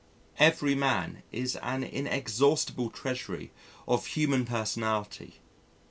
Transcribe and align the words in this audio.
Every 0.39 0.73
man 0.73 1.21
is 1.31 1.57
an 1.57 1.83
inexhaustible 1.83 2.89
treasury 2.89 3.51
of 3.87 4.07
human 4.07 4.45
personality. 4.45 5.41